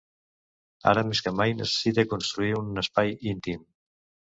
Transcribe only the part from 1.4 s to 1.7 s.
mai